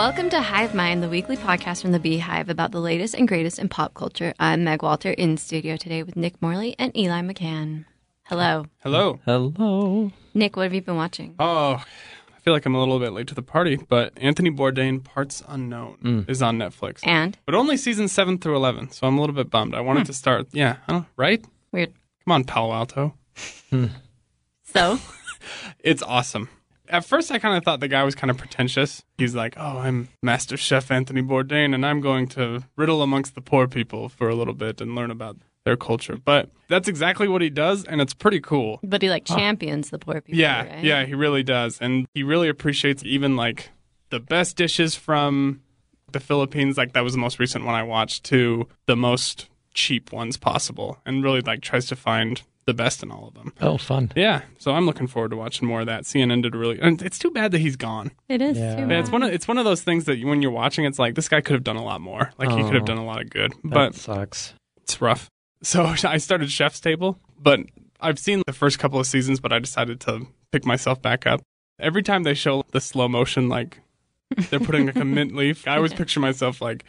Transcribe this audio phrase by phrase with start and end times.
[0.00, 3.58] Welcome to Hive Mind, the weekly podcast from the Beehive about the latest and greatest
[3.58, 4.32] in pop culture.
[4.40, 7.84] I'm Meg Walter in studio today with Nick Morley and Eli McCann.
[8.22, 8.64] Hello.
[8.78, 9.20] Hello.
[9.26, 10.10] Hello.
[10.32, 11.34] Nick, what have you been watching?
[11.38, 11.84] Oh,
[12.34, 15.42] I feel like I'm a little bit late to the party, but Anthony Bourdain, Parts
[15.46, 16.30] Unknown, mm.
[16.30, 17.06] is on Netflix.
[17.06, 17.36] And?
[17.44, 19.74] But only season 7 through 11, so I'm a little bit bummed.
[19.74, 20.06] I wanted hmm.
[20.06, 21.44] to start, yeah, I right?
[21.72, 21.92] Weird.
[22.24, 23.12] Come on, Palo Alto.
[23.68, 23.88] Hmm.
[24.64, 24.98] So,
[25.80, 26.48] It's awesome.
[26.90, 29.02] At first, I kind of thought the guy was kind of pretentious.
[29.16, 33.40] He's like, oh, I'm Master Chef Anthony Bourdain, and I'm going to riddle amongst the
[33.40, 36.16] poor people for a little bit and learn about their culture.
[36.16, 38.80] But that's exactly what he does, and it's pretty cool.
[38.82, 40.38] but he like champions the poor people.
[40.38, 40.84] Yeah, right?
[40.84, 41.78] yeah, he really does.
[41.80, 43.70] And he really appreciates even like
[44.10, 45.60] the best dishes from
[46.10, 49.48] the Philippines, like that was the most recent one I watched, to the most
[49.80, 53.52] cheap ones possible and really like tries to find the best in all of them.
[53.60, 54.12] Oh, fun.
[54.14, 56.04] Yeah, so I'm looking forward to watching more of that.
[56.04, 58.12] CNN did a really and it's too bad that he's gone.
[58.28, 58.74] It is Yeah.
[58.76, 58.98] too Yeah, bad.
[59.00, 61.28] it's one of it's one of those things that when you're watching it's like this
[61.28, 62.30] guy could have done a lot more.
[62.38, 62.86] Like he could have Oh.
[62.86, 63.52] done a lot of good.
[63.64, 64.54] That But sucks.
[64.82, 65.28] it's rough.
[65.62, 67.60] So I started Chef's Table, but
[68.00, 71.40] I've seen the first couple of seasons, but I decided to pick myself back up.
[71.78, 73.80] Every time they show the slow motion, like
[74.50, 76.84] they're putting like a mint leaf, I always picture myself like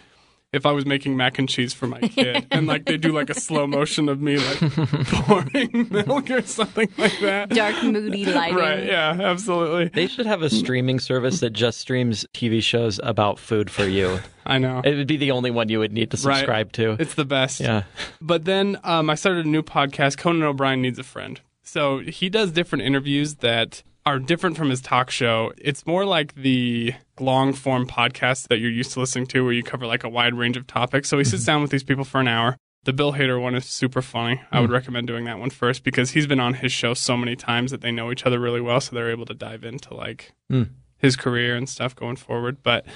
[0.54, 3.30] if I was making mac and cheese for my kid, and like they do like
[3.30, 4.60] a slow motion of me like
[5.08, 7.50] pouring milk or something like that.
[7.50, 8.56] Dark, moody lighting.
[8.58, 8.84] Right?
[8.86, 9.88] Yeah, absolutely.
[9.90, 14.20] They should have a streaming service that just streams TV shows about food for you.
[14.46, 14.82] I know.
[14.84, 16.38] It would be the only one you would need to Right.
[16.38, 16.98] subscribe to.
[17.00, 17.60] It's the best.
[17.60, 17.84] Yeah.
[18.20, 21.40] But then um, I started a new podcast, Conan O'Brien Needs a Friend.
[21.64, 25.52] So he does different interviews that are different from his talk show.
[25.58, 29.64] It's more like the long form podcast that you're used to listening to, where you
[29.64, 31.08] cover like a wide range of topics.
[31.10, 32.58] So he sits down with these people for an hour.
[32.84, 34.42] The Bill Hader one is super funny.
[34.52, 37.36] I would recommend doing that one first because he's been on his show so many
[37.36, 38.82] times that they know each other really well.
[38.82, 40.64] So they're able to dive into like Hmm.
[40.98, 42.64] his career and stuff going forward.
[42.64, 42.88] But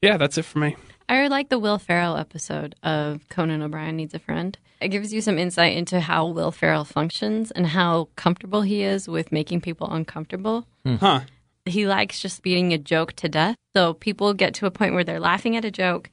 [0.00, 0.76] yeah, that's it for me.
[1.10, 4.56] I like the Will Ferrell episode of Conan O'Brien Needs a Friend.
[4.80, 9.08] It gives you some insight into how Will Ferrell functions and how comfortable he is
[9.08, 10.66] with making people uncomfortable.
[10.84, 10.96] Hmm.
[10.96, 11.20] Huh.
[11.64, 13.56] He likes just beating a joke to death.
[13.74, 16.10] So people get to a point where they're laughing at a joke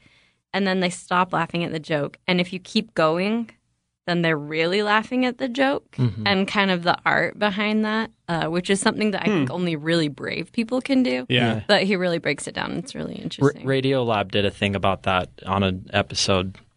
[0.53, 2.17] and then they stop laughing at the joke.
[2.27, 3.51] And if you keep going,
[4.07, 6.25] then they're really laughing at the joke mm-hmm.
[6.25, 9.55] and kind of the art behind that, uh, which is something that I think hmm.
[9.55, 11.25] only really brave people can do.
[11.29, 11.61] Yeah.
[11.67, 12.71] But he really breaks it down.
[12.73, 13.65] It's really R- interesting.
[13.65, 16.70] Radiolab did a thing about that on an episode you-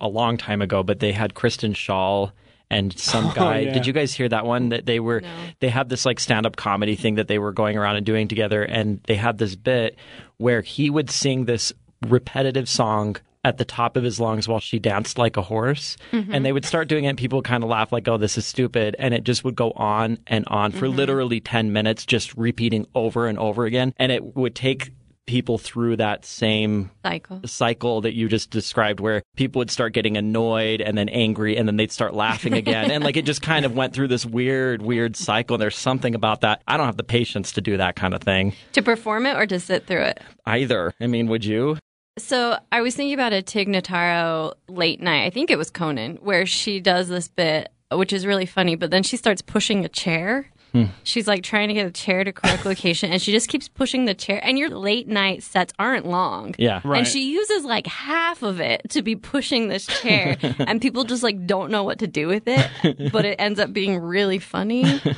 [0.00, 2.32] a long time ago, but they had Kristen Schaal
[2.70, 3.58] and some oh, guy.
[3.60, 3.72] yeah.
[3.72, 4.70] Did you guys hear that one?
[4.70, 5.28] That they were No.
[5.60, 8.28] they had this like stand up comedy thing that they were going around and doing
[8.28, 9.96] together, and they had this bit
[10.36, 11.72] where he would sing this
[12.08, 16.32] repetitive song at the top of his lungs while she danced like a horse mm-hmm.
[16.32, 18.44] and they would start doing it and people kind of laugh like oh this is
[18.44, 20.96] stupid and it just would go on and on for mm-hmm.
[20.96, 24.92] literally 10 minutes just repeating over and over again and it would take
[25.30, 27.40] people through that same Cycle.
[27.46, 31.68] cycle that you just described where people would start getting annoyed and then angry and
[31.68, 34.82] then they'd start laughing again and like it just kind of went through this weird
[34.82, 37.94] weird cycle and there's something about that i don't have the patience to do that
[37.94, 40.20] kind of thing To perform it or to sit through it?
[40.46, 41.78] either i mean would you
[42.18, 45.24] So I was thinking about a Tig Notaro late night.
[45.26, 48.74] I think it was Conan, where she does this bit, which is really funny.
[48.76, 50.50] But then she starts pushing a chair.
[50.72, 50.84] Hmm.
[51.02, 54.04] She's like trying to get a chair to correct location, and she just keeps pushing
[54.04, 54.40] the chair.
[54.42, 56.54] And your late night sets aren't long.
[56.58, 56.98] yeah Right.
[56.98, 61.22] And she uses like half of it to be pushing this chair, and people just
[61.22, 65.00] like don't know what to do with it, but it ends up being really funny.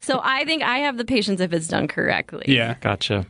[0.00, 2.44] So I think I have the patience if it's done correctly.
[2.46, 2.76] Yeah.
[2.80, 3.26] gotcha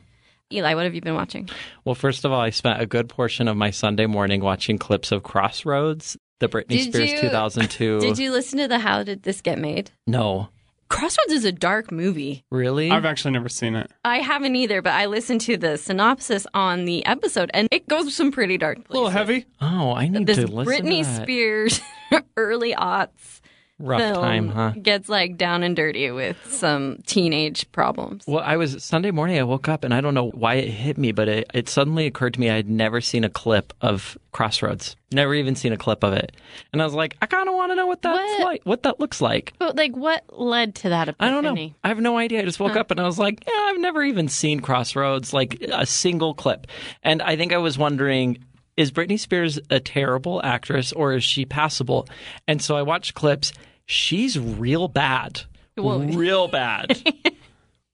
[0.52, 1.49] Eli, what have you been watching?
[1.84, 5.11] Well, first of all, I spent a good portion of my Sunday morning watching clips
[5.11, 8.00] of Crossroads, the Britney Did Spears you- 2002.
[8.00, 9.90] Did you listen to the How Did This Get Made?
[10.06, 10.49] No.
[10.88, 12.44] Crossroads is a dark movie.
[12.50, 12.90] Really?
[12.90, 13.90] I've actually never seen it.
[14.05, 18.14] I haven't either, but I listened to the synopsis on the episode, and it goes
[18.14, 18.94] some pretty dark A places.
[18.94, 19.44] little heavy.
[19.61, 21.23] oh, I need This to listen Britney to that.
[21.23, 21.81] Spears,
[22.38, 23.38] early aughts
[23.80, 24.72] Rough film time, huh?
[24.82, 28.25] gets like down and dirty with some teenage problems.
[28.26, 29.38] Well, I was Sunday morning.
[29.38, 32.06] I woke up and I don't know why it hit me, but it, it suddenly
[32.06, 34.96] occurred to me I had never seen a clip of Crossroads.
[35.12, 36.32] Never even seen a clip of it,
[36.72, 38.44] and I was like, I kind of want to know what that's What?
[38.44, 39.52] like, what that looks like.
[39.58, 41.70] But like, what led to that I don't know.
[41.84, 42.42] I have no idea.
[42.42, 45.62] I just woke up and I was like, yeah, I've never even seen Crossroads, like
[45.72, 46.66] a single clip.
[47.02, 48.38] And I think I was wondering,
[48.76, 52.06] is Britney Spears a terrible actress or is she passable?
[52.46, 53.52] And so I watched clips.
[53.88, 55.43] She's real bad.
[55.76, 57.02] Well- real bad.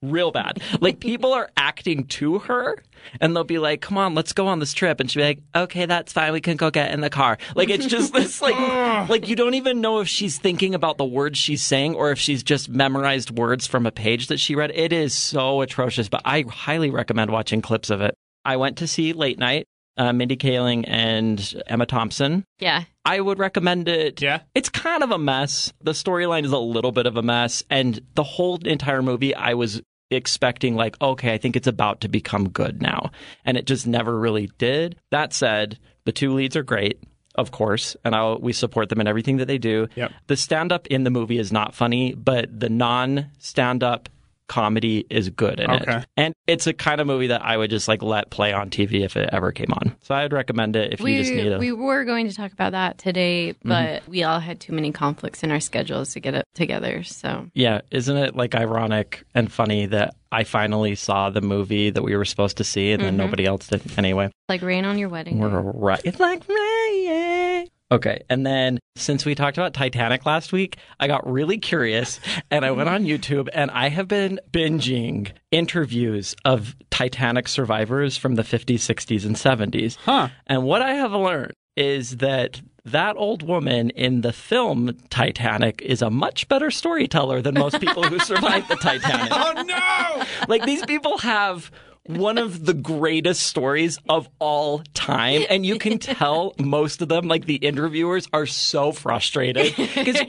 [0.01, 0.61] real bad.
[0.81, 2.77] Like people are acting to her
[3.21, 4.99] and they'll be like, come on, let's go on this trip.
[4.99, 6.33] And she'll be like, okay, that's fine.
[6.33, 7.37] We can go get in the car.
[7.55, 11.05] Like it's just this like, like you don't even know if she's thinking about the
[11.05, 14.71] words she's saying or if she's just memorized words from a page that she read.
[14.75, 18.15] It is so atrocious, but I highly recommend watching clips of it.
[18.43, 19.65] I went to see Late Night,
[19.97, 22.43] uh, Mindy Kaling and Emma Thompson.
[22.59, 22.83] Yeah.
[23.05, 24.21] I would recommend it.
[24.21, 24.41] Yeah?
[24.53, 25.71] It's kind of a mess.
[25.81, 27.63] The storyline is a little bit of a mess.
[27.69, 29.81] And the whole entire movie, I was
[30.11, 33.11] expecting, like, okay, I think it's about to become good now.
[33.43, 34.97] And it just never really did.
[35.11, 37.01] That said, the two leads are great.
[37.37, 39.89] Of course, and I'll, we support them in everything that they do.
[39.95, 40.13] Yep.
[40.27, 44.07] The stand up in the movie is not funny, but the non stand up
[44.47, 45.97] comedy is good in Okay.
[45.97, 46.05] it.
[46.17, 49.03] And it's a kind of movie that I would just like let play on TV
[49.03, 49.95] if it ever came on.
[50.01, 51.53] So I'd recommend it if you just need it.
[51.53, 53.69] a we were going to talk about that today, mm-hmm.
[53.69, 57.03] but we all had too many conflicts in our schedules to get it together.
[57.03, 62.03] So Yeah, isn't it like ironic and funny that I finally saw the movie that
[62.03, 63.17] we were supposed to see and then mm-hmm.
[63.17, 63.81] nobody else did?
[63.97, 65.39] Anyway, like rain on your wedding.
[65.39, 65.69] we're day.
[65.73, 66.01] right.
[66.03, 67.67] It's like rain.
[67.91, 72.65] Okay, and then since we talked about Titanic last week, I got really curious and
[72.65, 78.41] I went on YouTube and I have been binging interviews of Titanic survivors from the
[78.41, 79.97] 50s, 60s, and 70s.
[79.97, 80.29] Huh.
[80.47, 86.01] And what I have learned is that that old woman in the film Titanic is
[86.01, 89.31] a much better storyteller than most people who survived the Titanic.
[89.31, 90.23] Oh no!
[90.47, 91.71] Like these people have
[92.07, 95.43] one of the greatest stories of all time.
[95.49, 100.21] And you can tell most of them like the interviewers are so frustrated because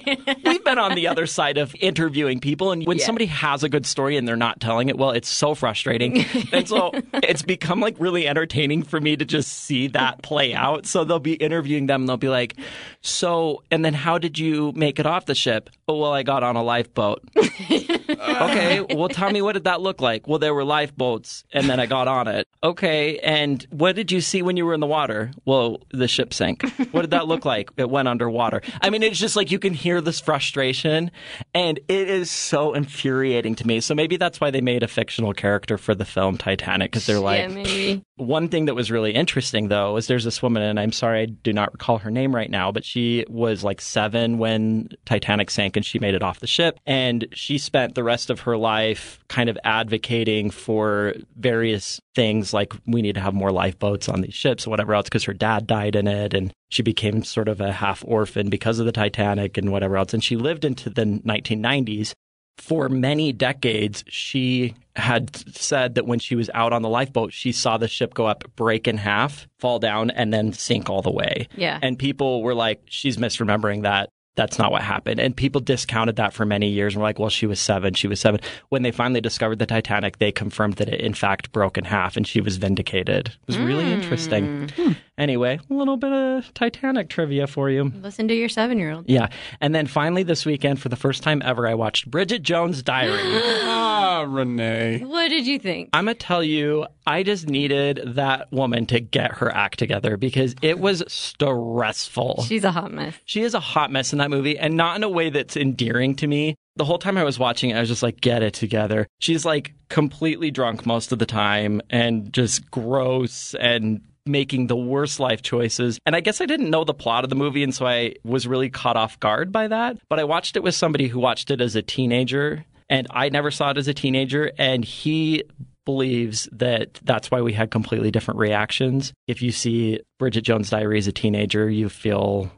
[0.44, 2.72] we've been on the other side of interviewing people.
[2.72, 5.54] And when somebody has a good story and they're not telling it well it's so
[5.54, 6.24] frustrating.
[6.52, 10.86] And so it's become like really entertaining for me to just see that play out.
[10.86, 12.56] So they'll be interviewing them and they'll be like
[13.02, 15.70] so and then how did you make it off the ship?
[15.88, 17.22] Oh well i got on a lifeboat.
[18.18, 20.28] Okay, well, tell me what did that look like?
[20.28, 22.46] Well, there were lifeboats, and then I got on it.
[22.62, 25.30] Okay, and what did you see when you were in the water?
[25.44, 26.62] Well, the ship sank.
[26.90, 27.70] What did that look like?
[27.76, 28.62] It went underwater.
[28.80, 31.10] I mean, it's just like you can hear this frustration,
[31.54, 33.80] and it is so infuriating to me.
[33.80, 37.20] So maybe that's why they made a fictional character for the film Titanic, because they're
[37.20, 38.02] like, yeah, maybe.
[38.16, 41.26] one thing that was really interesting, though, is there's this woman, and I'm sorry I
[41.26, 45.76] do not recall her name right now, but she was like seven when Titanic sank
[45.76, 46.78] and she made it off the ship.
[46.86, 52.72] And she spent the rest of her life kind of advocating for various things like
[52.86, 55.66] we need to have more lifeboats on these ships and whatever else because her dad
[55.66, 56.34] died in it.
[56.34, 60.14] And she became sort of a half orphan because of the Titanic and whatever else.
[60.14, 62.12] And she lived into the 1990s
[62.58, 67.52] for many decades, she had said that when she was out on the lifeboat, she
[67.52, 71.10] saw the ship go up, break in half, fall down, and then sink all the
[71.10, 71.48] way.
[71.54, 71.78] Yeah.
[71.82, 74.08] And people were like, she's misremembering that.
[74.36, 75.18] That's not what happened.
[75.18, 77.94] And people discounted that for many years and were like, well, she was seven.
[77.94, 78.40] She was seven.
[78.68, 82.16] When they finally discovered the Titanic, they confirmed that it, in fact, broke in half
[82.16, 83.28] and she was vindicated.
[83.28, 84.68] It was really interesting.
[84.68, 84.82] Hmm.
[84.82, 84.92] Hmm.
[85.18, 87.90] Anyway, a little bit of Titanic trivia for you.
[88.02, 89.06] Listen to your seven year old.
[89.08, 89.28] Yeah.
[89.60, 93.22] And then finally this weekend, for the first time ever, I watched Bridget Jones' Diary.
[94.08, 95.00] Ah, Renee.
[95.04, 95.90] What did you think?
[95.92, 100.16] I'm going to tell you, I just needed that woman to get her act together
[100.16, 102.44] because it was stressful.
[102.46, 103.14] She's a hot mess.
[103.24, 106.14] She is a hot mess in that movie and not in a way that's endearing
[106.16, 106.54] to me.
[106.76, 109.06] The whole time I was watching it, I was just like, get it together.
[109.18, 115.20] She's like completely drunk most of the time and just gross and making the worst
[115.20, 115.98] life choices.
[116.04, 118.46] And I guess I didn't know the plot of the movie, and so I was
[118.46, 119.98] really caught off guard by that.
[120.08, 123.50] But I watched it with somebody who watched it as a teenager, and I never
[123.50, 125.44] saw it as a teenager, and he
[125.84, 129.12] believes that that's why we had completely different reactions.
[129.28, 132.50] If you see Bridget Jones' Diary as a teenager, you feel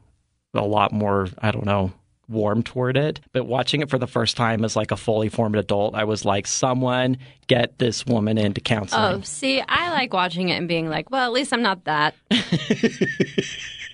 [0.55, 1.93] a lot more, I don't know,
[2.29, 3.21] warm toward it.
[3.33, 6.25] But watching it for the first time as like a fully formed adult, I was
[6.25, 9.03] like, someone get this woman into counseling.
[9.03, 12.15] Oh, see, I like watching it and being like, well, at least I'm not that.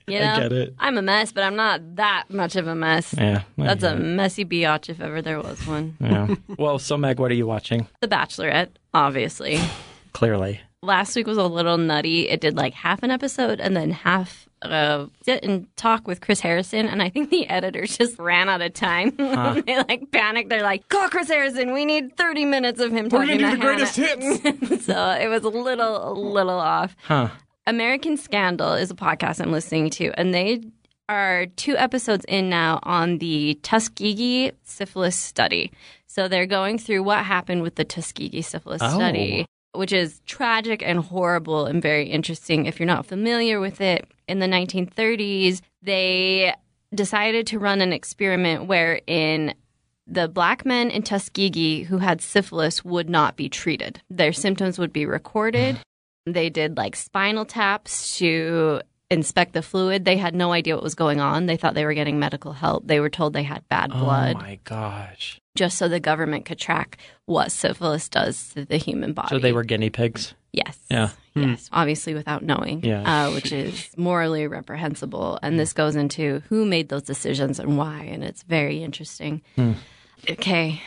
[0.06, 0.74] You know, I get it.
[0.78, 3.14] I'm a mess, but I'm not that much of a mess.
[3.16, 3.42] Yeah.
[3.58, 4.00] I That's a it.
[4.00, 5.96] messy biatch if ever there was one.
[5.98, 6.34] Yeah.
[6.58, 7.88] well, so Meg, what are you watching?
[8.00, 9.58] The Bachelorette, obviously.
[10.12, 10.60] Clearly.
[10.82, 12.28] Last week was a little nutty.
[12.28, 16.40] It did like half an episode and then half uh, sit and talk with Chris
[16.40, 19.10] Harrison, and I think the editors just ran out of time.
[19.16, 20.48] they like panicked.
[20.50, 21.72] They're like, "Call Chris Harrison.
[21.72, 24.84] We need thirty minutes of him We're talking to the greatest hits.
[24.86, 26.96] so it was a little, a little off.
[27.04, 27.28] Huh.
[27.66, 30.62] American Scandal is a podcast I'm listening to, and they
[31.08, 35.70] are two episodes in now on the Tuskegee syphilis study.
[36.06, 38.94] So they're going through what happened with the Tuskegee syphilis Oh.
[38.94, 42.66] study, which is tragic and horrible and very interesting.
[42.66, 46.54] If you're not familiar with it, in the 1930s, they
[46.94, 49.54] decided to run an experiment wherein
[50.06, 54.00] the black men in Tuskegee who had syphilis would not be treated.
[54.10, 55.78] Their symptoms would be recorded.
[56.26, 60.06] They did like spinal taps to inspect the fluid.
[60.06, 61.44] They had no idea what was going on.
[61.44, 62.86] They thought they were getting medical help.
[62.86, 65.38] They were told they had bad oh blood Oh my gosh.
[65.54, 69.28] just so the government could track what syphilis does to the human body.
[69.28, 70.32] So they were guinea pigs.
[70.54, 70.78] Yes.
[70.88, 71.10] Yeah.
[71.34, 71.68] Yes.
[71.72, 73.26] Obviously, without knowing, Yeah.
[73.26, 75.38] uh, which is morally reprehensible.
[75.42, 78.02] And this goes into who made those decisions and why.
[78.04, 79.42] And it's very interesting.
[80.30, 80.80] Okay.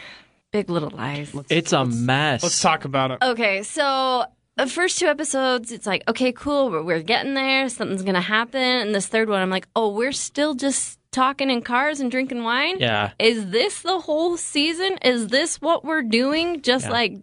[0.52, 1.36] Big Little Lies.
[1.50, 2.44] It's a mess.
[2.44, 3.18] Let's talk about it.
[3.22, 3.64] Okay.
[3.64, 6.70] So the first two episodes, it's like, okay, cool.
[6.72, 7.68] We're, we're getting there.
[7.68, 8.62] Something's going to happen.
[8.62, 12.44] And this third one, I'm like, oh, we're still just talking in cars and drinking
[12.44, 12.78] wine?
[12.80, 13.12] yeah.
[13.20, 14.98] Is this the whole season?
[15.04, 16.62] Is this what we're doing?
[16.62, 16.92] Just Yeah.
[16.92, 17.18] like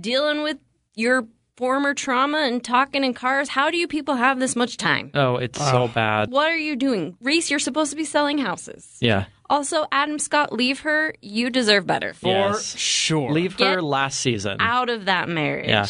[0.00, 0.58] dealing with
[0.94, 1.26] your
[1.62, 3.48] former trauma and talking in cars?
[3.48, 5.12] How do you people have this much time?
[5.14, 6.28] Oh, it's so bad.
[6.28, 7.16] What are you doing?
[7.20, 8.96] Reese, you're supposed to be selling houses.
[9.00, 9.26] Yeah.
[9.48, 11.14] Also, Adam Scott, leave her.
[11.22, 12.14] You deserve better.
[12.14, 12.76] For Yes.
[12.76, 13.30] sure.
[13.30, 14.56] Leave Get her last season.
[14.58, 15.68] Out of that marriage.
[15.68, 15.86] Yeah.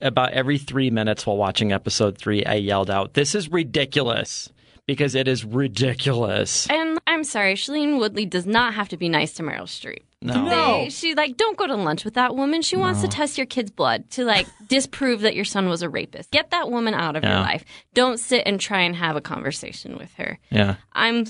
[0.00, 4.48] About every three minutes while watching episode three, I yelled out, This is ridiculous.
[4.86, 6.68] Because it is ridiculous.
[6.70, 10.02] And I'm sorry, Shailene Woodley does not have to be nice to Meryl Streep.
[10.34, 10.84] No.
[10.84, 12.62] They, she like don't go to lunch with that woman.
[12.62, 15.88] She wants to test your kid's blood to like disprove that your son was a
[15.88, 16.30] rapist.
[16.30, 17.64] Get that woman out of your life.
[17.94, 20.38] Don't sit and try and have a conversation with her.
[20.50, 20.76] Yeah.
[20.92, 21.26] I'm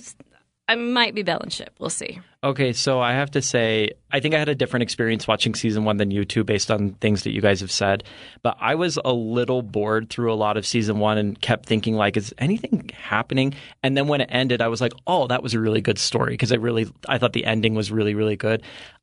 [0.68, 1.74] I might be bailing ship.
[1.78, 2.18] We'll see.
[2.42, 5.84] Okay, so I have to say, I think I had a different experience watching season
[5.84, 8.02] one than you two based on things that you guys have said.
[8.42, 11.94] But I was a little bored through a lot of season one and kept thinking,
[11.94, 13.54] like, is anything happening?
[13.84, 16.32] And then when it ended, I was like, oh, that was a really good story
[16.32, 18.62] because I really, I thought the ending was really, really good.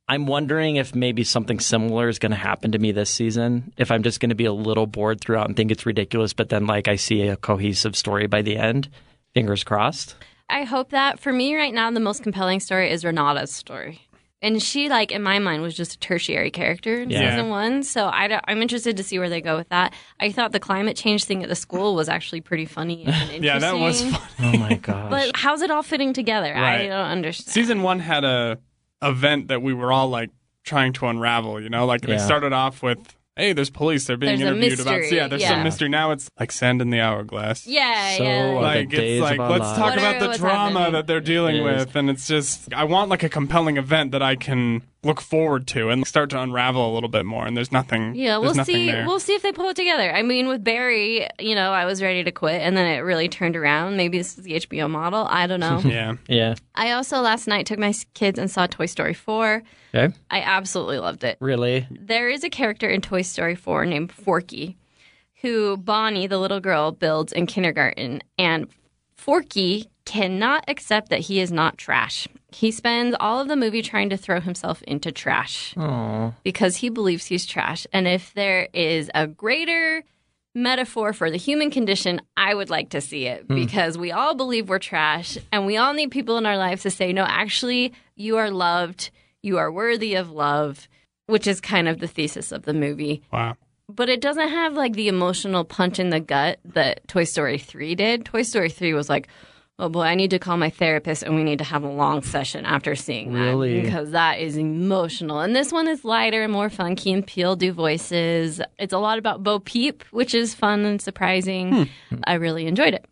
[0.09, 3.71] I'm wondering if maybe something similar is going to happen to me this season.
[3.77, 6.49] If I'm just going to be a little bored throughout and think it's ridiculous, but
[6.49, 8.89] then like I see a cohesive story by the end.
[9.33, 10.15] Fingers crossed.
[10.53, 14.01] I hope that for me right now the most compelling story is Renata's story.
[14.41, 17.31] And she, like in my mind, was just a tertiary character in Yeah.
[17.31, 17.81] season one.
[17.81, 19.93] So I I'm interested to see where they go with that.
[20.19, 23.43] I thought the climate change thing at the school was actually pretty funny and interesting.
[23.43, 24.21] yeah, that was fun.
[24.41, 25.09] Oh my gosh.
[25.09, 26.53] But how's it all fitting together?
[26.55, 27.53] I don't understand.
[27.53, 28.59] Season one had a
[29.01, 30.29] event that we were all like
[30.65, 31.61] trying to unravel.
[31.61, 32.99] You know, like they started off with,
[33.35, 34.05] "Hey, there's police.
[34.05, 35.49] They're being There's a interviewed about." mystery, Yeah, there's yeah.
[35.49, 35.89] some mystery.
[35.89, 37.65] Now it's like sand in the hourglass.
[37.67, 38.43] yeah, So, yeah.
[38.59, 39.77] Like the days it's like of our let's lives.
[39.77, 40.93] talk What about are- the what's drama happening?
[40.93, 41.85] that they're dealing It is.
[41.85, 45.67] with, and it's just I want like a compelling event that I can look forward
[45.67, 47.45] to and start to unravel a little bit more.
[47.45, 48.15] And there's nothing.
[48.15, 48.91] Yeah, we'll nothing see.
[48.91, 49.05] There.
[49.05, 50.13] We'll see if they pull it together.
[50.13, 53.29] I mean, with Barry, you know, I was ready to quit, and then it really
[53.29, 53.97] turned around.
[53.97, 55.27] Maybe this is the HBO model.
[55.29, 55.79] I don't know.
[55.85, 56.13] yeah.
[56.27, 56.55] yeah.
[56.75, 59.63] I also last night took my kids and saw Toy Story four.
[59.93, 60.13] Okay.
[60.31, 61.37] I absolutely loved it.
[61.39, 61.87] Really?
[61.91, 64.75] There is a character in Toy Story 4 named Forky,
[65.41, 68.23] who Bonnie, the little girl, builds in kindergarten.
[68.39, 68.67] And
[69.15, 72.27] Forky cannot accept that he is not trash.
[72.51, 76.33] He spends all of the movie trying to throw himself into trash Oh.
[76.43, 77.87] because he believes he's trash.
[77.93, 80.03] And if there is a greater
[80.55, 83.55] metaphor for the human condition, I would like to see it hmm.
[83.55, 86.91] because we all believe we're trash and we all need people in our lives to
[86.91, 89.09] say, no, actually, you are loved,
[89.41, 90.87] you are worthy of love,
[91.25, 93.23] which is kind of the thesis of the movie.
[93.31, 93.55] Wow.
[93.89, 97.95] But it doesn't have like the emotional punch in the gut that Toy Story 3
[97.95, 98.25] did.
[98.25, 99.27] Toy Story 3 was like,
[99.79, 102.21] oh boy, I need to call my therapist and we need to have a long
[102.21, 103.39] session after seeing that.
[103.39, 103.81] Really?
[103.81, 105.39] Because that is emotional.
[105.39, 108.61] And this one is lighter and more funky, and Peele do voices.
[108.79, 111.87] It's a lot about Bo Peep, which is fun and surprising.
[112.09, 112.15] Hmm.
[112.25, 113.05] I really enjoyed it.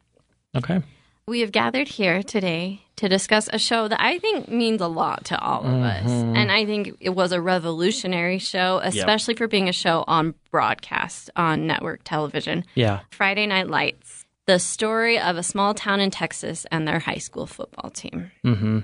[0.55, 0.81] Okay.
[1.27, 5.25] We have gathered here today to discuss a show that I think means a lot
[5.25, 6.09] to all of us.
[6.09, 6.35] Mm-hmm.
[6.35, 11.29] And I think it was a revolutionary show, especially for being a show on broadcast
[11.35, 12.65] on network television.
[12.75, 12.99] Yeah.
[13.11, 17.45] Friday Night Lights, the story of a small town in Texas and their high school
[17.45, 18.31] football team.
[18.45, 18.79] Mm-hmm.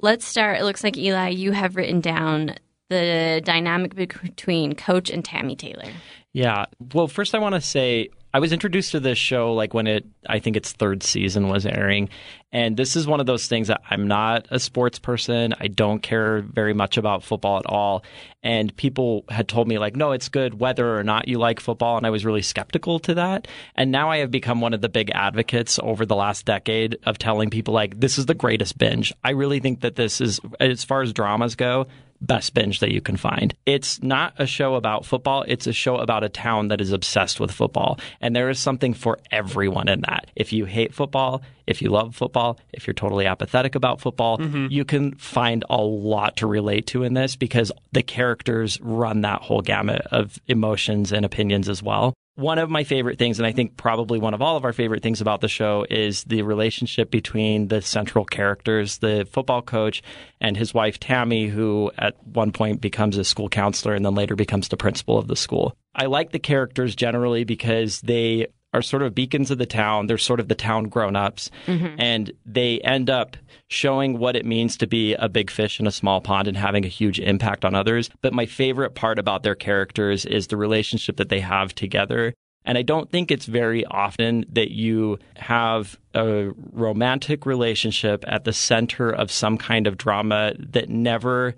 [0.00, 0.60] Let's start.
[0.60, 2.54] It looks like Eli, you have written down
[2.88, 5.90] the dynamic between Coach and Tami Taylor.
[6.32, 6.66] Yeah.
[6.94, 10.06] Well, first I want to say I was introduced to this show like when it,
[10.26, 12.10] I think its third season was airing.
[12.52, 15.54] And this is one of those things that I'm not a sports person.
[15.58, 18.04] I don't care very much about football at all.
[18.42, 21.96] And people had told me, like, no, it's good whether or not you like football.
[21.96, 23.48] And I was really skeptical to that.
[23.74, 27.18] And now I have become one of the big advocates over the last decade of
[27.18, 29.12] telling people, like, this is the greatest binge.
[29.24, 31.86] I really think that this is, as far as dramas go,
[32.20, 33.54] best binge that you can find.
[33.66, 37.40] It's not a show about football, it's a show about a town that is obsessed
[37.40, 37.98] with football.
[38.20, 40.30] And there is something for everyone in that.
[40.34, 44.66] If you hate football, if you love football, if you're totally apathetic about football, mm-hmm.
[44.70, 49.42] you can find a lot to relate to in this because the characters run that
[49.42, 53.50] whole gamut of emotions and opinions as well one of my favorite things, and I
[53.50, 57.10] think probably one of all of our favorite things about the show, is the relationship
[57.10, 60.02] between the central characters, the football coach
[60.40, 64.36] and his wife, Tami, who at one point becomes a school counselor and then later
[64.36, 65.76] becomes the principal of the school.
[65.96, 70.06] I like the characters generally because they are sort of beacons of the town.
[70.06, 71.50] They're sort of the town grown ups.
[71.66, 71.96] Mm-hmm.
[71.98, 73.36] And they end up
[73.68, 76.84] showing what it means to be a big fish in a small pond and having
[76.84, 78.10] a huge impact on others.
[78.20, 82.34] But my favorite part about their characters is the relationship that they have together.
[82.64, 88.52] And I don't think it's very often that you have a romantic relationship at the
[88.52, 91.54] center of some kind of drama that never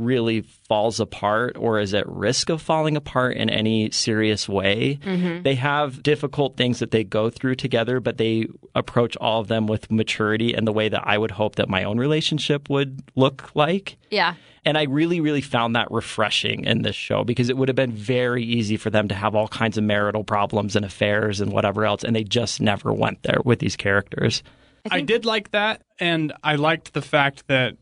[0.00, 4.98] really falls apart or is at risk of falling apart in any serious way.
[5.02, 5.42] Mm-hmm.
[5.42, 9.66] They have difficult things that they go through together, but they approach all of them
[9.66, 13.50] with maturity and the way that I would hope that my own relationship would look
[13.54, 13.96] like.
[14.10, 14.34] Yeah.
[14.64, 17.92] And I really, really found that refreshing in this show because it would have been
[17.92, 21.84] very easy for them to have all kinds of marital problems and affairs and whatever
[21.84, 22.04] else.
[22.04, 24.42] And they just never went there with these characters.
[24.90, 25.82] I, I did like that.
[25.98, 27.76] And I liked the fact that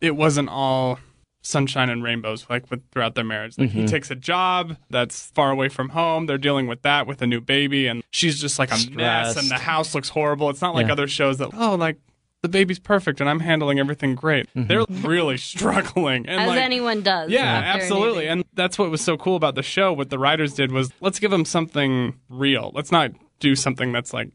[0.00, 0.98] it wasn't all
[1.42, 3.58] sunshine and rainbows like with throughout their marriage.
[3.58, 3.80] Like mm-hmm.
[3.80, 6.26] he takes a job that's far away from home.
[6.26, 8.96] They're dealing with that with a new baby and she's just like a Stressed.
[8.96, 10.48] mess and the house looks horrible.
[10.50, 10.92] It's not like yeah.
[10.92, 11.98] other shows that oh like
[12.42, 14.52] the baby's perfect and I'm handling everything great.
[14.54, 14.66] Mm-hmm.
[14.66, 16.26] They're really struggling.
[16.26, 17.30] And As like, anyone does.
[17.30, 18.28] Yeah, absolutely.
[18.28, 19.92] And that's what was so cool about the show.
[19.92, 22.72] What the writers did was let's give them something real.
[22.74, 24.30] Let's not do something that's like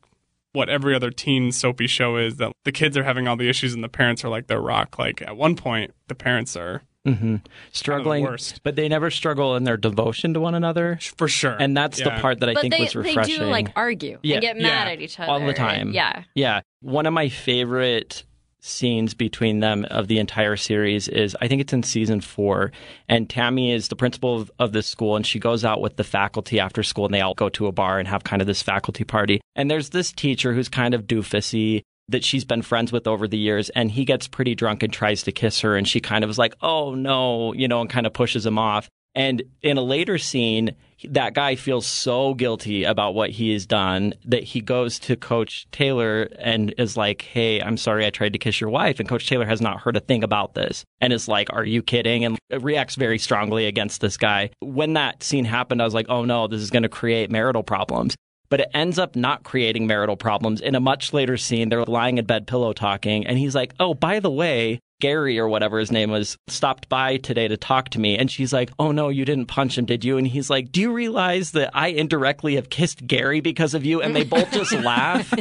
[0.53, 3.73] what every other teen soapy show is that the kids are having all the issues
[3.73, 4.97] and the parents are like their rock.
[4.97, 7.35] Like at one point, the parents are Mm-hmm.
[7.71, 10.99] Struggling, the but they never struggle in their devotion to one another.
[11.15, 12.15] For sure, and that's yeah.
[12.15, 13.39] the part that I but think they, was refreshing.
[13.39, 14.35] They do like argue yeah.
[14.35, 14.93] and get mad yeah.
[14.93, 15.93] at each other all the time.
[15.93, 16.61] Yeah, yeah.
[16.81, 18.23] One of my favorite
[18.59, 22.71] scenes between them of the entire series is I think it's in season four,
[23.07, 26.03] and Tami is the principal of, of this school, and she goes out with the
[26.03, 28.61] faculty after school, and they all go to a bar and have kind of this
[28.61, 29.41] faculty party.
[29.55, 33.37] And there's this teacher who's kind of doofusy that she's been friends with over the
[33.37, 36.29] years and he gets pretty drunk and tries to kiss her and she kind of
[36.29, 38.89] is like oh no you know and kind of pushes him off.
[39.15, 40.75] And in a later scene
[41.09, 45.67] that guy feels so guilty about what he has done that he goes to coach
[45.71, 49.27] taylor and is like hey i'm sorry i tried to kiss your wife and coach
[49.27, 52.25] taylor has not heard a thing about this and is like are you kidding?
[52.25, 54.49] and reacts very strongly against this guy.
[54.59, 57.63] When that scene happened i was like oh no this is going to create marital
[57.63, 58.15] problems
[58.49, 60.61] but it ends up not creating marital problems.
[60.61, 63.93] In a much later scene, they're lying in bed pillow talking, and he's like, Oh,
[63.93, 67.99] by the way, Gary or whatever his name was stopped by today to talk to
[67.99, 68.17] me.
[68.17, 70.17] And she's like, Oh no, you didn't punch him, did you?
[70.17, 74.01] And he's like, Do you realize that I indirectly have kissed Gary because of you?
[74.01, 75.31] And they both just laugh.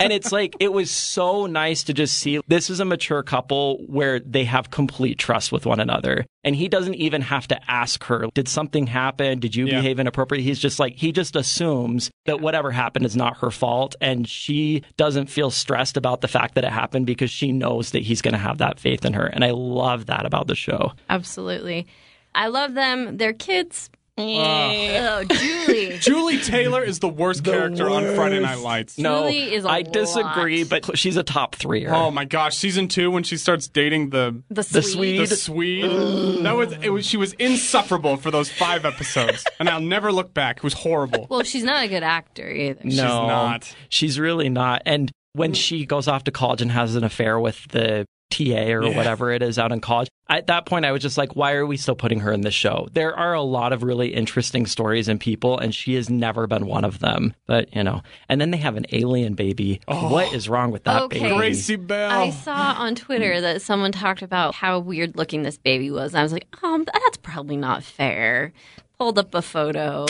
[0.00, 3.78] And it's like, it was so nice to just see this is a mature couple
[3.86, 6.26] where they have complete trust with one another.
[6.44, 9.40] And he doesn't even have to ask her, Did something happen?
[9.40, 9.76] Did you yeah.
[9.76, 10.44] behave inappropriately?
[10.44, 13.96] He's just like, he just assumes that whatever happened is not her fault.
[14.00, 18.02] And she doesn't feel stressed about the fact that it happened because she knows that
[18.02, 19.26] he's going to have that faith in her.
[19.26, 20.92] And I love that about the show.
[21.10, 21.86] Absolutely.
[22.34, 23.16] I love them.
[23.16, 23.90] They're kids.
[24.16, 25.98] Oh, Julie.
[26.00, 28.06] Julie Taylor is the worst the character worst.
[28.06, 28.96] on Friday Night Lights.
[28.96, 30.82] No, Julie is I disagree, lot.
[30.86, 31.86] but she's a top three.
[31.88, 36.44] Oh my gosh, season two when she starts dating the the Swede, the Swede.
[36.44, 36.90] that was it.
[36.90, 40.58] Was she was insufferable for those five episodes, and I'll never look back.
[40.58, 41.26] It was horrible.
[41.28, 42.82] Well, she's not a good actor either.
[42.84, 43.74] No, she's not.
[43.88, 44.82] She's really not.
[44.86, 48.84] And when she goes off to college and has an affair with the TA or
[48.84, 48.96] yeah.
[48.96, 50.08] whatever it is out in college.
[50.28, 52.54] At that point, I was just like, why are we still putting her in this
[52.54, 52.88] show?
[52.92, 56.66] There are a lot of really interesting stories and people, and she has never been
[56.66, 57.34] one of them.
[57.46, 59.80] But, you know, and then they have an alien baby.
[59.86, 60.10] Oh.
[60.10, 61.20] What is wrong with that okay.
[61.20, 61.36] baby?
[61.36, 62.10] Gracie Belle.
[62.10, 66.14] I saw on Twitter that someone talked about how weird looking this baby was.
[66.14, 68.52] And I was like, oh, that's probably not fair.
[68.98, 70.06] Pulled up a photo.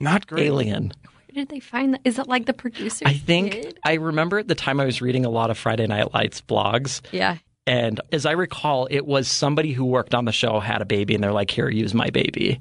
[0.00, 0.46] Not great.
[0.46, 0.92] Alien
[1.34, 2.00] did they find that?
[2.04, 3.06] Is it like the producer?
[3.06, 3.78] I think did?
[3.84, 7.00] I remember at the time I was reading a lot of Friday Night Lights blogs.
[7.12, 7.38] Yeah.
[7.66, 11.14] And as I recall, it was somebody who worked on the show had a baby,
[11.14, 12.60] and they're like, "Here, use my baby."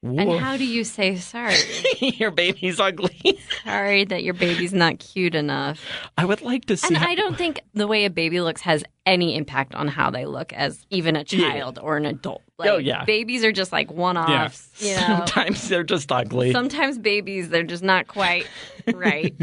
[0.00, 1.56] And how do you say sorry?
[1.98, 3.40] your baby's ugly.
[3.64, 5.80] sorry that your baby's not cute enough.
[6.16, 6.94] I would like to see.
[6.94, 10.24] And I don't think the way a baby looks has any impact on how they
[10.24, 11.50] look as even a Yeah.
[11.50, 12.42] child or an adult.
[12.46, 13.04] Oh, like, Oh, yeah.
[13.06, 14.70] Babies are just like one offs.
[14.78, 15.00] You know?
[15.00, 16.52] Sometimes they're just ugly.
[16.52, 18.46] Sometimes babies, they're just not quite
[18.94, 19.34] right.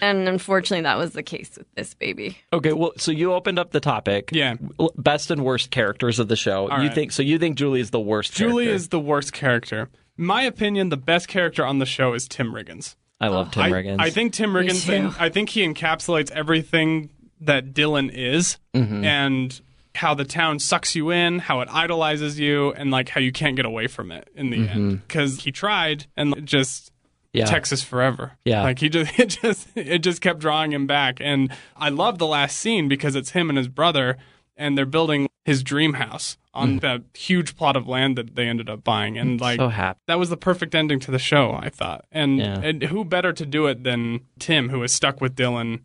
[0.00, 2.38] And unfortunately, that was the case with this baby.
[2.52, 4.30] Okay, well, so you opened up the topic.
[4.32, 4.54] Yeah.
[4.96, 6.68] Best and worst characters of the show.
[6.70, 6.94] All you right.
[6.94, 7.22] think so?
[7.22, 8.32] You think Julie is the worst?
[8.32, 8.74] Julie character.
[8.76, 9.88] is the worst character.
[10.18, 12.96] In my opinion, the best character on the show is Tim Riggins.
[13.20, 13.96] I love Tim Riggins.
[14.00, 14.86] I think Tim Riggins.
[14.86, 15.14] too.
[15.18, 17.10] I think he encapsulates everything
[17.42, 19.04] that Dillon is, Mm-hmm.
[19.04, 19.60] and
[19.94, 23.56] how the town sucks you in, how it idolizes you, and like how you can't
[23.56, 25.02] get away from it in the end.
[25.06, 26.96] Because he tried, and just Mm-hmm.
[27.32, 27.44] Yeah.
[27.44, 28.32] Texas forever.
[28.44, 28.62] Yeah.
[28.62, 31.18] like he just it just it just kept drawing him back.
[31.20, 34.16] And I love the last scene because it's him and his brother,
[34.56, 38.68] and they're building his dream house on that huge plot of land that they ended
[38.68, 39.16] up buying.
[39.16, 39.70] And like Mm.
[39.92, 42.04] so that was the perfect ending to the show, I thought.
[42.10, 42.60] And, Yeah.
[42.60, 45.80] and who better to do it than Tim, who is stuck with Dillon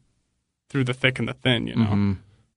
[0.69, 1.83] through the thick and the thin, you know?
[1.85, 2.13] Mm-hmm.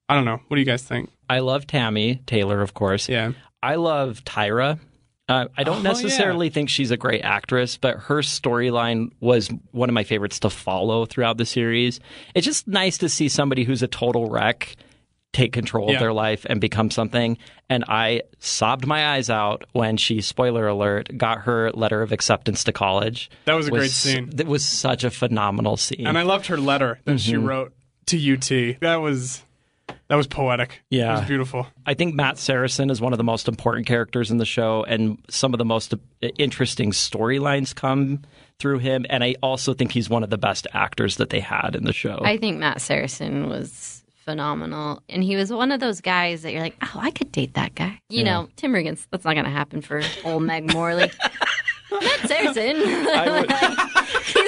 [0.08, 0.40] I don't know.
[0.48, 1.10] What do you guys think?
[1.28, 3.08] I love Tami Taylor, of course.
[3.10, 3.32] Yeah.
[3.62, 4.80] I love Tyra.
[5.28, 9.88] Uh, I don't Oh, necessarily think she's a great actress, but her storyline was one
[9.90, 12.00] of my favorites to follow throughout the series.
[12.34, 14.74] It's just nice to see somebody who's a total wreck
[15.34, 15.94] take control Yeah.
[15.96, 17.36] of their life and become something.
[17.68, 22.64] And I sobbed my eyes out when she, spoiler alert, got her letter of acceptance
[22.64, 23.30] to college.
[23.44, 24.30] That was a great scene.
[24.30, 26.06] That was such a phenomenal scene.
[26.06, 27.44] And I loved her letter that she Mm-hmm.
[27.44, 27.74] wrote
[28.06, 28.80] to UT.
[28.80, 29.42] That was
[30.08, 30.82] that was poetic.
[30.90, 30.98] Yeah.
[30.98, 31.18] It Yeah.
[31.20, 31.66] was beautiful.
[31.86, 35.18] I think Matt Saracen is one of the most important characters in the show, and
[35.28, 35.96] some of the most uh,
[36.38, 38.22] interesting storylines come
[38.58, 39.06] through him.
[39.08, 41.92] And I also think he's one of the best actors that they had in the
[41.92, 42.20] show.
[42.22, 45.02] I think Matt Saracen was phenomenal.
[45.08, 47.74] And he was one of those guys that you're like, oh, I could date that
[47.74, 48.00] guy.
[48.10, 51.10] You know, Tim Riggins, that's not going to happen for old Meg Morley.
[51.90, 52.76] Matt Saracen,
[54.24, 54.47] he's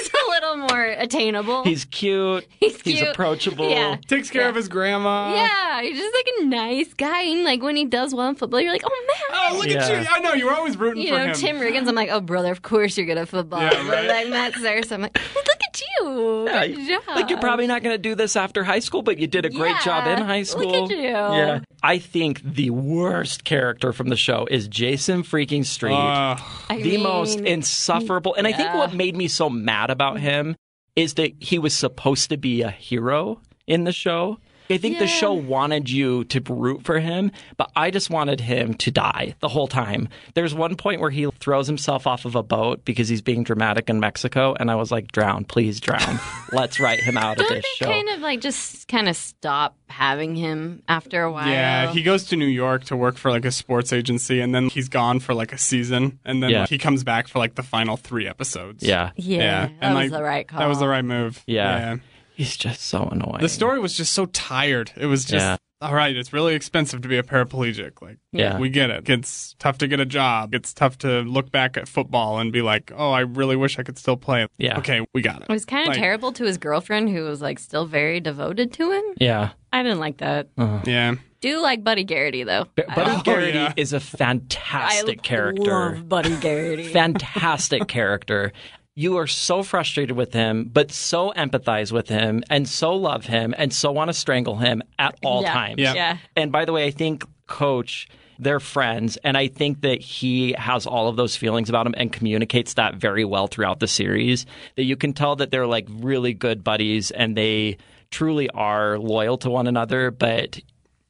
[0.51, 1.63] little more attainable.
[1.63, 2.47] he's cute.
[2.59, 3.09] He's He's cute.
[3.09, 3.69] approachable.
[3.69, 3.97] Yeah.
[4.07, 5.33] Takes care of his grandma.
[5.33, 7.21] Yeah, he's just like a nice guy.
[7.23, 9.39] And like when he does well in football, you're like, oh man.
[9.53, 10.07] Oh, look at you.
[10.09, 10.33] I know.
[10.33, 11.27] You were always rooting You for know, him.
[11.27, 13.61] You know, Tim Riggins, I'm like, oh, brother, of course you're good at football.
[13.61, 14.07] Yeah, right.
[14.07, 16.45] like Matt Saracen, I'm like, look at you.
[16.47, 17.03] Yeah, Good job.
[17.15, 19.49] Like you're probably not going to do this after high school, but you did a
[19.49, 20.85] great Yeah, job in high look school.
[20.85, 20.97] at you.
[21.01, 21.59] Yeah.
[21.83, 25.93] I think the worst character from the show is Jason freaking Street.
[25.93, 26.37] Uh,
[26.69, 28.35] the mean, most insufferable.
[28.35, 30.55] And I think what made me so mad about him
[30.95, 34.37] is that he was supposed to be a hero in the show.
[34.71, 38.73] I think the show wanted you to root for him, but I just wanted him
[38.75, 40.09] to die the whole time.
[40.33, 43.89] There's one point where he throws himself off of a boat because he's being dramatic
[43.89, 46.19] in Mexico, and I was like, drown, please drown.
[46.51, 47.91] Let's write him out of Don't this they show.
[47.91, 51.47] kind of like just kind of stop having him after a while?
[51.47, 54.69] yeah, he goes to New York to work for like a sports agency, and then
[54.69, 56.61] he's gone for like a season, and then Yeah.
[56.61, 58.83] like, he comes back for like the final three episodes.
[58.83, 59.11] yeah.
[59.15, 60.59] yeah, that and, was like, the right call.
[60.59, 61.43] That was the right move.
[61.45, 61.97] Yeah.
[62.35, 63.41] He's just so annoying.
[63.41, 64.91] The story was just so tired.
[64.97, 65.57] It was just Yeah.
[65.81, 66.15] all right.
[66.15, 68.01] It's really expensive to be a paraplegic.
[68.01, 68.57] Like, Yeah.
[68.57, 69.09] we get it.
[69.09, 70.55] It's tough to get a job.
[70.55, 73.83] It's tough to look back at football and be like, oh, I really wish I
[73.83, 74.47] could still play.
[74.57, 74.77] Yeah.
[74.79, 75.47] Okay, we got it.
[75.49, 78.73] It was kind of Like- terrible to his girlfriend, who was like still very devoted
[78.73, 79.03] to him.
[79.17, 79.49] Yeah.
[79.73, 80.49] I didn't like that.
[80.57, 80.79] Uh-huh.
[80.85, 81.15] Yeah.
[81.41, 82.67] Do like Buddy Garrity though.
[82.75, 83.73] But I Buddy love- oh, Garrity yeah.
[83.75, 85.71] is a fantastic character.
[85.95, 86.87] love Buddy Garrity.
[86.89, 88.51] fantastic character.
[88.95, 93.53] You are so frustrated with him, but so empathize with him and so love him
[93.57, 95.53] and so want to strangle him at all Yeah.
[95.53, 95.79] times.
[95.79, 95.93] Yeah.
[95.93, 96.17] Yeah.
[96.35, 100.85] And by the way, I think Coach, they're friends, and I think that he has
[100.85, 104.45] all of those feelings about him and communicates that very well throughout the series.
[104.75, 107.77] That you can tell that they're like really good buddies and they
[108.09, 110.59] truly are loyal to one another, but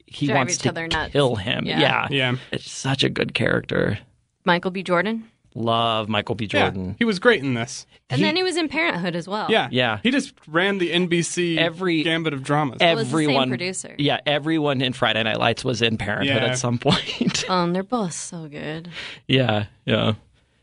[0.06, 1.14] he Drive wants to other nuts.
[1.14, 1.66] kill him.
[1.66, 1.80] Yeah.
[1.80, 2.08] yeah.
[2.12, 2.36] Yeah.
[2.52, 3.98] It's such a good character.
[4.46, 4.84] Michael B.
[4.84, 5.31] Jordan.
[5.54, 6.48] Love Michael B.
[6.48, 6.86] Jordan.
[6.90, 6.94] Yeah.
[7.00, 7.86] He was great in this.
[8.10, 9.48] And then he was in Parenthood as well.
[9.50, 9.68] Yeah.
[9.72, 10.00] Yeah.
[10.04, 12.80] He just ran the NBC Every- gambit of dramas.
[12.80, 13.96] was the same everyone producer.
[13.98, 16.48] Yeah, everyone in Friday Night Lights was in Parenthood Yeah.
[16.50, 17.44] at some point.
[17.50, 18.90] Um, they're both so good.
[19.28, 20.14] yeah, yeah.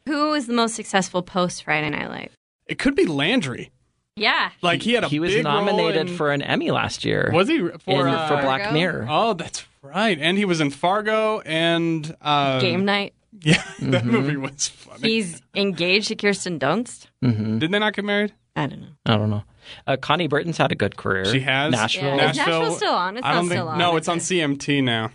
[0.07, 2.35] Who was the most successful post Friday Night Lights?
[2.67, 3.71] it could be Landry.
[4.17, 4.51] Yeah.
[4.63, 7.31] Like he had a He was big role nominated in- for an Emmy last year.
[7.33, 9.07] Was he for in, uh, for Black Mirror?
[9.09, 10.19] Oh, that's right.
[10.21, 13.13] And he was in Fargo and uh, Game night.
[13.45, 14.11] Yeah, that Mm-hmm.
[14.11, 15.09] movie was funny.
[15.09, 17.07] He's engaged to Kirsten Dunst.
[17.25, 17.59] Mm-hmm.
[17.59, 18.33] Did they not get married?
[18.57, 18.89] I don't know.
[19.07, 19.45] I don't know.
[19.87, 21.25] Uh, Connie Britton's had a good career.
[21.27, 21.71] She has.
[21.73, 22.17] Nashville.
[22.17, 22.31] Yeah.
[22.31, 23.17] Is Nashville still on?
[23.17, 23.71] It's I not don't still think.
[23.73, 24.19] on, No, it's on?
[24.19, 25.11] CMT now.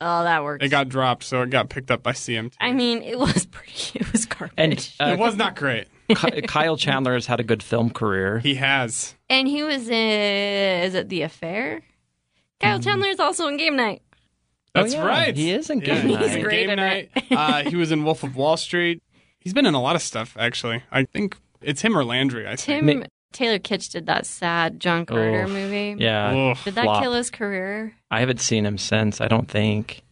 [0.00, 0.64] Oh, that works.
[0.64, 2.52] It got dropped, so it got picked up by CMT.
[2.60, 3.72] I mean, it was pretty.
[4.00, 4.54] It was garbage.
[4.58, 5.88] And uh, it was not great.
[6.46, 8.38] Kyle Chandler has had a good film career.
[8.38, 9.14] He has.
[9.28, 10.82] And he was in.
[10.84, 11.82] Is it The Affair?
[12.60, 14.00] Kyle Chandler is also in Game Night.
[14.82, 15.06] That's Oh, yeah.
[15.06, 15.36] right.
[15.36, 16.36] He is in Yeah, Game he's Night.
[16.36, 17.10] in great Game Night.
[17.30, 19.02] uh, he was in Wolf of Wall Street.
[19.40, 20.82] He's been in a lot of stuff, actually.
[20.90, 22.86] I think it's him or Landry, I think.
[22.86, 25.50] Tim Taylor Kitsch did that sad John Carter Oof.
[25.50, 25.96] movie.
[25.98, 26.52] Yeah.
[26.52, 26.58] Ugh.
[26.64, 27.02] Did that Flop.
[27.02, 27.94] kill his career?
[28.10, 30.02] I haven't seen him since, I don't think.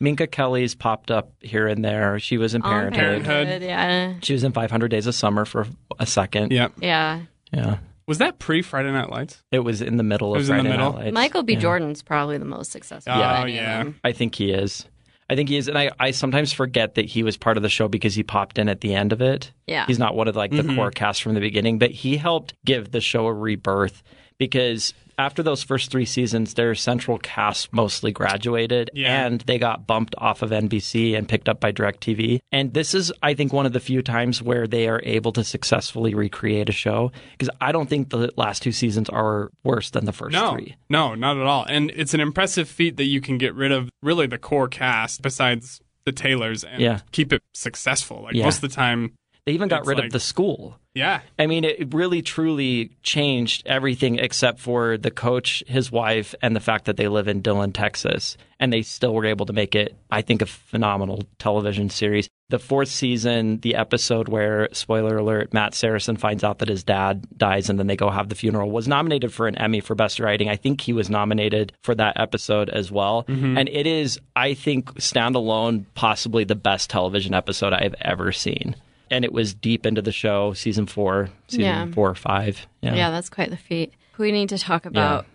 [0.00, 2.18] Minka Kelly's popped up here and there.
[2.18, 3.24] She was in Parenthood.
[3.24, 3.62] Parenthood.
[3.62, 4.14] Yeah.
[4.22, 5.66] She was in 500 Days of Summer for
[6.00, 6.50] a second.
[6.50, 6.68] Yeah.
[6.80, 7.20] Yeah.
[7.52, 7.78] Yeah.
[8.08, 9.42] Was that pre Friday Night Lights?
[9.52, 10.94] It was in the middle of was the Friday middle?
[10.94, 11.14] Night Lights.
[11.14, 11.52] Michael B.
[11.52, 11.60] Yeah.
[11.60, 13.12] Jordan's probably the most successful.
[13.12, 13.84] Oh, of any of yeah.
[14.02, 14.86] I think he is.
[15.30, 15.68] I think he is.
[15.68, 18.58] And I, I sometimes forget that he was part of the show because he popped
[18.58, 19.52] in at the end of it.
[19.66, 19.84] Yeah.
[19.86, 20.76] He's not one of like the mm-hmm.
[20.76, 24.02] core cast from the beginning, but he helped give the show a rebirth
[24.38, 29.26] because after those first three seasons, their central cast mostly graduated Yeah.
[29.26, 32.38] and they got bumped off of NBC and picked up by DirecTV.
[32.52, 35.44] And this is, I think, one of the few times where they are able to
[35.44, 40.04] successfully recreate a show because I don't think the last two seasons are worse than
[40.04, 40.76] the first No, three.
[40.88, 41.64] no, not at all.
[41.68, 45.20] And it's an impressive feat that you can get rid of really the core cast
[45.22, 47.00] besides the Taylors and Yeah.
[47.12, 48.22] keep it successful.
[48.22, 48.44] Like Yeah.
[48.44, 49.12] most of the time,
[49.46, 50.78] They even got It's rid like- of the school.
[50.94, 51.20] yeah.
[51.38, 56.60] I mean, it really truly changed everything except for the coach, his wife, and the
[56.60, 58.36] fact that they live in Dillon, Texas.
[58.60, 62.28] And they still were able to make it, I think, a phenomenal television series.
[62.50, 67.26] The fourth season, the episode where, spoiler alert, Matt Saracen finds out that his dad
[67.36, 70.18] dies and then they go have the funeral, was nominated for an Emmy for Best
[70.18, 70.48] Writing.
[70.48, 73.24] I think he was nominated for that episode as well.
[73.24, 73.58] Mm-hmm.
[73.58, 78.74] And it is, I think, standalone, possibly the best television episode I've ever seen
[79.10, 81.86] and it was deep into the show, season four, season Yeah.
[81.92, 82.66] four or five.
[82.82, 82.94] Yeah.
[82.94, 83.92] Yeah, that's quite the feat.
[84.18, 85.26] We need to talk about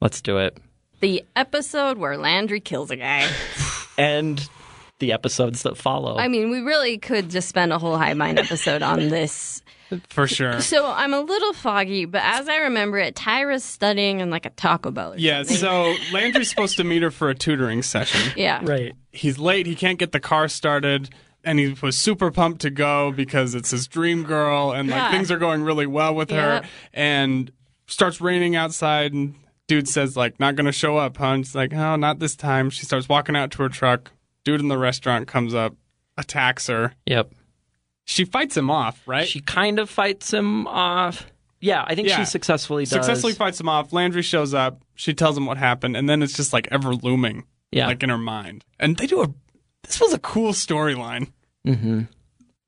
[0.00, 0.56] Let's do it.
[1.00, 3.28] the episode where Landry kills a guy.
[3.98, 4.48] And
[4.98, 6.16] the episodes that follow.
[6.16, 9.60] I mean, we really could just spend a whole Hive Mind episode on this.
[10.08, 10.60] For sure.
[10.62, 14.50] So I'm a little foggy, but as I remember it, Tyra's studying in like a
[14.50, 15.12] Taco Bell.
[15.12, 15.56] Or Yeah, something.
[15.58, 18.32] so Landry's supposed to meet her for a tutoring session.
[18.36, 18.94] yeah, right.
[19.12, 21.10] He's late, he can't get the car started,
[21.44, 25.10] and he was super pumped to go because it's his dream girl and like Yeah.
[25.10, 27.50] things are going really well with her and
[27.86, 29.34] starts raining outside and
[29.66, 31.26] dude says like not gonna show up, huh?
[31.26, 32.70] And she's like, Oh, not this time.
[32.70, 34.10] She starts walking out to her truck.
[34.44, 35.74] Dude in the restaurant comes up,
[36.16, 36.94] attacks her.
[37.06, 37.32] Yep.
[38.04, 39.28] She fights him off, right?
[39.28, 41.26] She kind of fights him off.
[41.60, 42.16] Yeah, I think Yeah.
[42.18, 42.90] she successfully does.
[42.90, 43.92] successfully fights him off.
[43.92, 44.82] Landry shows up.
[44.94, 47.86] She tells him what happened, and then it's just like ever looming, Yeah.
[47.86, 48.64] like in her mind.
[48.78, 49.28] And they do a.
[49.82, 51.30] This was a cool storyline.
[51.64, 52.02] hmm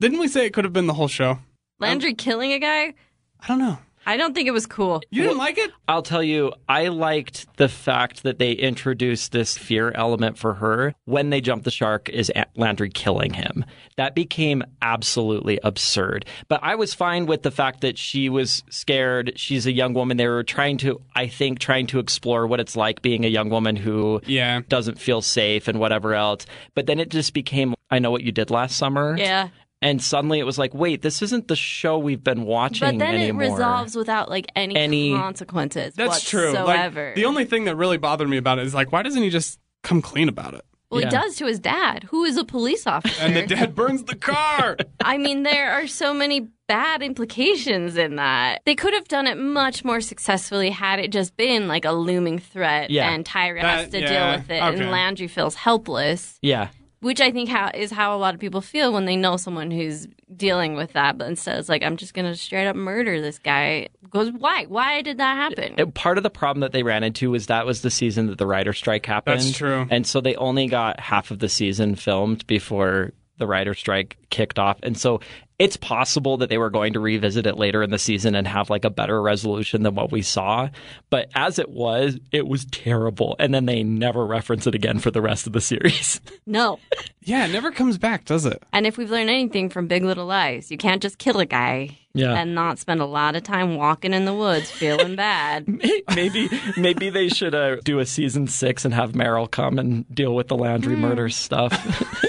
[0.01, 1.39] Didn't we say it could have been the whole show?
[1.79, 2.95] Landry killing a guy.
[3.41, 3.79] I don't know.
[4.07, 5.03] I don't think it was cool.
[5.11, 5.71] You didn't like it?
[5.89, 10.95] I'll tell you, I liked the fact that they introduced this fear element for her
[11.05, 13.65] when they jumped the shark is Landry killing him.
[13.97, 16.25] That became absolutely absurd.
[16.49, 19.33] But I was fine with the fact that she was scared.
[19.37, 20.17] She's a young woman.
[20.17, 23.51] They were trying to, I think, trying to explore what it's like being a young
[23.51, 24.61] woman who Yeah.
[24.69, 26.47] doesn't feel safe and whatever else.
[26.75, 29.17] But then it just became, I know what you did last summer.
[29.19, 29.49] Yeah,
[29.83, 33.15] And suddenly it was like, wait, this isn't the show we've been watching but then
[33.17, 33.43] anymore.
[33.43, 35.95] it resolves without like any, Any- consequences.
[35.95, 36.53] That's true.
[36.55, 37.07] Whatsoever.
[37.09, 39.29] Like the only thing that really bothered me about it is like, why doesn't he
[39.31, 40.63] just come clean about it?
[40.91, 41.09] well, Yeah.
[41.09, 43.23] he does to his dad, who is a police officer.
[43.23, 44.77] And the dad burns the car.
[45.03, 48.61] I mean, there are so many bad implications in that.
[48.67, 52.39] They could have done it much more successfully had it just been like a looming
[52.39, 53.11] threat Yeah.
[53.11, 54.83] and Tyra That- has to yeah, deal with it okay.
[54.83, 56.69] and Landry feels helpless, Yeah.
[57.03, 59.71] Which I think how, is how a lot of people feel when they know someone
[59.71, 61.19] who's dealing with that.
[61.19, 63.89] But instead, it's like, I'm just going to straight up murder this guy.
[64.09, 64.67] Goes, why?
[64.67, 65.75] Why did that happen?
[65.77, 68.39] It- part of the problem that they ran into was that was the season that
[68.39, 69.41] the writer strike happened.
[69.41, 69.87] That's true.
[69.91, 74.59] And so they only got half of the season filmed before the writer strike kicked
[74.61, 74.79] off.
[74.85, 75.21] And so
[75.63, 78.69] it's possible that they were going to revisit it later in the season and have
[78.69, 80.69] like a better resolution than what we saw.
[81.09, 83.37] But as it was, it was terrible.
[83.39, 86.21] And then they never reference it again for the rest of the series.
[86.47, 86.81] no.
[87.23, 88.61] yeah, it never comes back, does it?
[88.73, 91.97] And if we've learned anything from Big Little Lies, you can't just kill a guy
[92.13, 92.35] Yeah.
[92.35, 95.69] and not spend a lot of time walking in the woods feeling bad.
[96.17, 100.35] maybe maybe they should uh, do a season six and have Meryl come and deal
[100.35, 101.73] with the Landry murder stuff.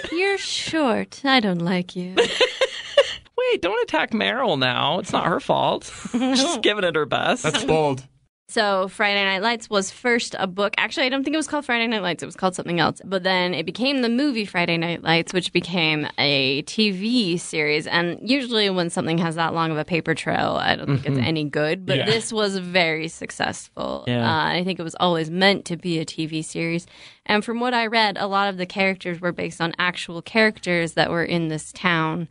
[0.12, 1.22] You're short.
[1.26, 2.16] I don't like you.
[3.52, 5.00] Wait, don't attack Meryl now.
[5.00, 5.86] It's not her fault.
[6.12, 7.44] She's giving it her best.
[7.44, 8.06] That's bold.
[8.50, 10.76] So Friday Night Lights was first a book.
[10.78, 12.22] Actually, I don't think it was called Friday Night Lights.
[12.22, 13.02] It was called something else.
[13.04, 17.88] But then it became the movie Friday Night Lights, which became a TV series.
[17.88, 21.26] And usually, when something has that long of a paper trail, I don't think it's
[21.28, 21.86] any good.
[21.86, 22.06] But Yeah.
[22.06, 24.04] this was very successful.
[24.08, 24.30] Yeah.
[24.30, 26.86] Uh, I think it was always meant to be a TV series.
[27.26, 30.94] And from what I read, a lot of the characters were based on actual characters
[30.94, 32.28] that were in this town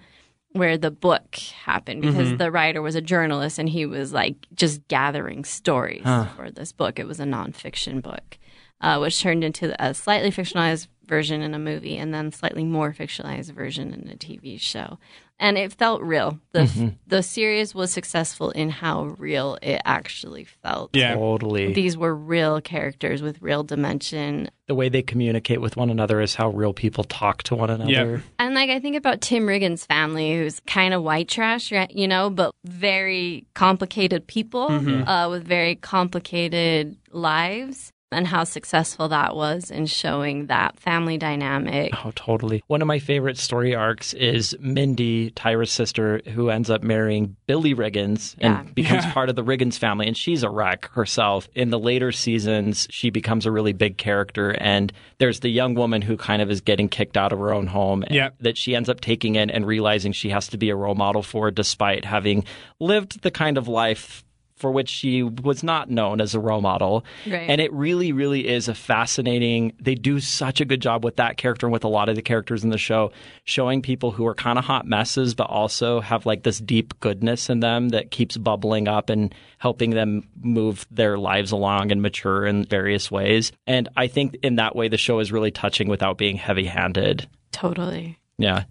[0.53, 4.87] where the book happened because the writer was a journalist and he was like just
[4.89, 6.03] gathering stories
[6.37, 6.99] for this book.
[6.99, 8.39] It was a nonfiction book.
[8.81, 12.93] uh, which turned into a slightly fictionalized version in a movie and then slightly more
[12.93, 14.99] fictionalized version in a TV show.
[15.43, 16.39] And it felt real.
[16.53, 16.89] The Mm-hmm.
[17.09, 20.95] the series was successful in how real it actually felt.
[20.95, 21.15] Yeah.
[21.17, 21.73] Totally.
[21.75, 24.49] These were real characters with real dimension.
[24.69, 27.91] the way they communicate with one another is how real people talk to one another.
[27.91, 28.19] Yeah.
[28.39, 31.73] And like I think about Tim Riggins' family, who's kind of white trash.
[31.91, 39.35] You know, but very complicated people uh, with very complicated lives, and how successful that
[39.37, 41.93] was in showing that family dynamic.
[42.05, 42.63] Oh, totally.
[42.67, 47.75] One of my favorite story arcs is Mindy, Tyra's sister, who ends up marrying Billy
[47.75, 48.61] Riggins Yeah.
[48.61, 50.07] and becomes part of the Riggins family.
[50.07, 51.49] And she's a wreck herself.
[51.55, 54.51] In the later seasons, she becomes a really big character.
[54.59, 57.67] And there's the young woman who kind of is getting kicked out of her own
[57.67, 58.31] home Yeah.
[58.41, 61.23] that she ends up taking in and realizing she has to be a role model
[61.23, 62.45] for, despite having
[62.81, 64.25] lived the kind of life
[64.63, 67.05] for which she was not known as a role model.
[67.27, 67.51] Right.
[67.51, 69.73] And it really, really is a fascinating.
[69.81, 72.23] They do such a good job with that character and with a lot of the
[72.23, 73.11] characters in the show,
[73.43, 77.51] showing people who are kind of hot messes, but also have like this deep goodness
[77.51, 82.47] in them that keeps bubbling up and helping them move their lives along and mature
[82.47, 83.51] in various ways.
[83.67, 87.29] And I think in that way, the show is really touching without being heavy handed.
[87.51, 88.17] Totally.
[88.39, 88.65] Yeah.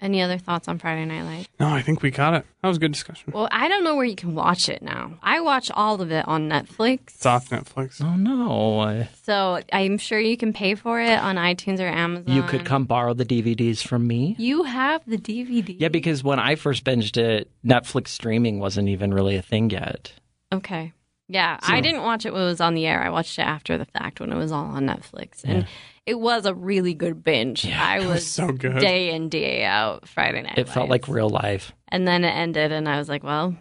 [0.00, 1.48] Any other thoughts on Friday Night Lights?
[1.58, 2.46] No, I think we got it.
[2.62, 3.32] That was a good discussion.
[3.34, 5.18] Well, I don't know where you can watch it now.
[5.24, 7.00] I watch all of it on Netflix.
[7.16, 8.00] It's off Netflix.
[8.00, 8.78] Oh, no.
[8.80, 12.32] I- So I'm sure you can pay for it on iTunes or Amazon.
[12.32, 14.36] You could come borrow the DVDs from me.
[14.38, 15.74] You have the DVD.
[15.80, 20.12] Yeah, because when I first binged it, Netflix streaming wasn't even really a thing yet.
[20.52, 20.92] Okay.
[21.28, 23.02] Yeah, I didn't watch it when it was on the air.
[23.02, 25.66] I watched it after the fact when it was all on Netflix, and
[26.06, 27.66] it was a really good binge.
[27.66, 28.78] I was, so good.
[28.78, 30.56] day in day out Friday night.
[30.56, 31.72] It felt like real life.
[31.88, 33.54] and then it ended, and I was like, well,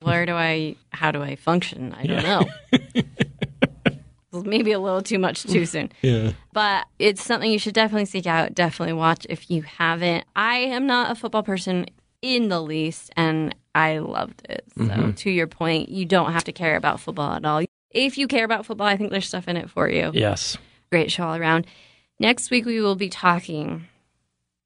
[0.00, 0.76] where do I?
[0.92, 1.92] How do I function?
[1.92, 2.44] I don't know.
[4.32, 5.90] Maybe a little too much too soon.
[6.02, 6.32] Yeah.
[6.52, 8.54] but it's something you should definitely seek out.
[8.54, 10.24] Definitely watch if you haven't.
[10.36, 11.86] I am not a football person
[12.22, 14.64] in the least, and I loved it.
[14.76, 15.12] So, mm-hmm.
[15.12, 17.64] to your point, you don't have to care about football at all.
[17.90, 20.10] If you care about football, I think there's stuff in it for you.
[20.14, 20.56] Yes.
[20.90, 21.66] Great show all around.
[22.18, 23.86] Next week, we will be talking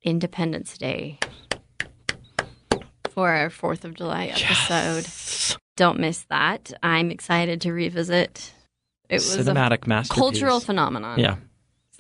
[0.03, 1.19] Independence Day
[3.11, 5.07] for our 4th of July episode.
[5.77, 6.73] Don't miss that.
[6.83, 8.53] I'm excited to revisit.
[9.09, 10.19] It was a Cinematic masterpiece.
[10.19, 11.19] cultural phenomenon.
[11.19, 11.37] Yeah.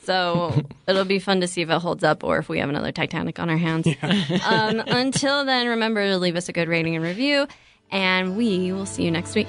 [0.05, 0.55] So
[0.87, 3.38] it'll be fun to see if it holds up or if we have another Titanic
[3.38, 3.88] on our hands.
[4.47, 7.47] Um, until then, remember to leave us a good rating and review,
[7.90, 9.49] and we will see you next week.